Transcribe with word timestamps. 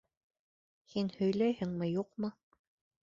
Һин 0.93 1.11
һөйләйһеңме, 1.17 1.91
юҡмы? 2.01 2.33